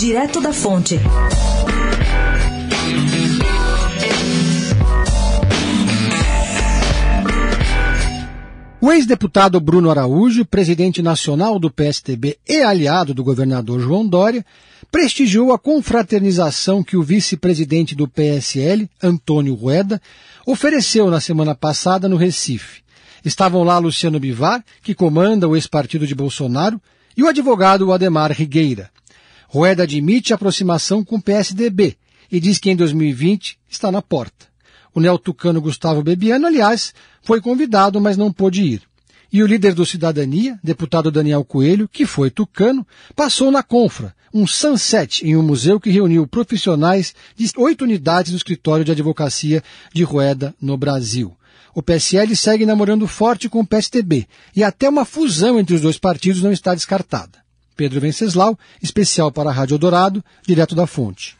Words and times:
Direto 0.00 0.40
da 0.40 0.50
Fonte. 0.50 0.98
O 8.80 8.90
ex-deputado 8.90 9.60
Bruno 9.60 9.90
Araújo, 9.90 10.46
presidente 10.46 11.02
nacional 11.02 11.58
do 11.58 11.70
PSTB 11.70 12.38
e 12.48 12.62
aliado 12.62 13.12
do 13.12 13.22
governador 13.22 13.78
João 13.78 14.08
Dória, 14.08 14.42
prestigiou 14.90 15.52
a 15.52 15.58
confraternização 15.58 16.82
que 16.82 16.96
o 16.96 17.02
vice-presidente 17.02 17.94
do 17.94 18.08
PSL, 18.08 18.88
Antônio 19.02 19.52
Rueda, 19.52 20.00
ofereceu 20.46 21.10
na 21.10 21.20
semana 21.20 21.54
passada 21.54 22.08
no 22.08 22.16
Recife. 22.16 22.80
Estavam 23.22 23.62
lá 23.64 23.76
Luciano 23.76 24.18
Bivar, 24.18 24.64
que 24.82 24.94
comanda 24.94 25.46
o 25.46 25.54
ex-partido 25.54 26.06
de 26.06 26.14
Bolsonaro, 26.14 26.80
e 27.14 27.22
o 27.22 27.28
advogado 27.28 27.92
Ademar 27.92 28.32
Rigueira. 28.32 28.88
Rueda 29.52 29.82
admite 29.82 30.32
aproximação 30.32 31.04
com 31.04 31.16
o 31.16 31.20
PSDB 31.20 31.96
e 32.30 32.38
diz 32.38 32.56
que 32.56 32.70
em 32.70 32.76
2020 32.76 33.58
está 33.68 33.90
na 33.90 34.00
porta. 34.00 34.46
O 34.94 35.00
neotucano 35.00 35.60
Gustavo 35.60 36.04
Bebiano, 36.04 36.46
aliás, 36.46 36.94
foi 37.20 37.40
convidado, 37.40 38.00
mas 38.00 38.16
não 38.16 38.32
pôde 38.32 38.62
ir. 38.62 38.82
E 39.32 39.42
o 39.42 39.46
líder 39.48 39.74
do 39.74 39.84
Cidadania, 39.84 40.56
deputado 40.62 41.10
Daniel 41.10 41.44
Coelho, 41.44 41.88
que 41.88 42.06
foi 42.06 42.30
tucano, 42.30 42.86
passou 43.16 43.50
na 43.50 43.60
Confra, 43.60 44.14
um 44.32 44.46
sunset 44.46 45.26
em 45.26 45.36
um 45.36 45.42
museu 45.42 45.80
que 45.80 45.90
reuniu 45.90 46.28
profissionais 46.28 47.12
de 47.34 47.50
oito 47.56 47.82
unidades 47.82 48.30
do 48.30 48.36
escritório 48.36 48.84
de 48.84 48.92
advocacia 48.92 49.64
de 49.92 50.04
Rueda 50.04 50.54
no 50.62 50.76
Brasil. 50.76 51.36
O 51.74 51.82
PSL 51.82 52.36
segue 52.36 52.64
namorando 52.64 53.08
forte 53.08 53.48
com 53.48 53.58
o 53.58 53.66
PSTB 53.66 54.28
e 54.54 54.62
até 54.62 54.88
uma 54.88 55.04
fusão 55.04 55.58
entre 55.58 55.74
os 55.74 55.80
dois 55.80 55.98
partidos 55.98 56.40
não 56.40 56.52
está 56.52 56.72
descartada. 56.72 57.49
Pedro 57.80 57.98
Venceslau, 57.98 58.58
especial 58.82 59.32
para 59.32 59.48
a 59.48 59.52
Rádio 59.54 59.78
Dourado, 59.78 60.22
direto 60.46 60.74
da 60.74 60.86
fonte. 60.86 61.34